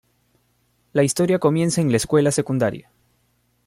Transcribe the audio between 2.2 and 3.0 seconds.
secundaria.